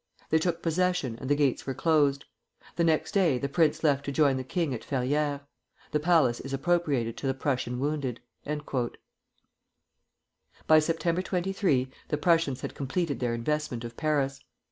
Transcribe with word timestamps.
They 0.31 0.39
took 0.39 0.63
possession, 0.63 1.19
and 1.19 1.29
the 1.29 1.35
gates 1.35 1.67
were 1.67 1.75
closed. 1.75 2.25
The 2.75 2.83
next 2.83 3.11
day 3.11 3.37
the 3.37 3.47
prince 3.47 3.83
left 3.83 4.03
to 4.05 4.11
join 4.11 4.35
the 4.37 4.43
king 4.43 4.73
at 4.73 4.81
Ferrières. 4.81 5.41
The 5.91 5.99
palace 5.99 6.39
is 6.39 6.53
appropriated 6.53 7.15
to 7.17 7.27
the 7.27 7.35
Prussian 7.35 7.79
wounded." 7.79 8.19
By 8.43 8.79
September 10.79 11.21
23 11.21 11.87
the 12.07 12.17
Prussians 12.17 12.61
had 12.61 12.73
completed 12.73 13.19
their 13.19 13.35
investment 13.35 13.83
of 13.83 13.95
Paris. 13.95 14.41